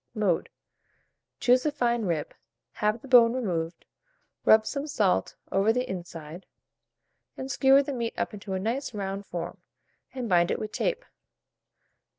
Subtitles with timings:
[0.15, 0.49] Mode.
[1.39, 2.33] Choose a fine rib,
[2.71, 3.85] have the bone removed,
[4.45, 6.47] rub some salt over the inside,
[7.37, 9.61] and skewer the meat up into a nice round form,
[10.11, 11.05] and bind it with tape.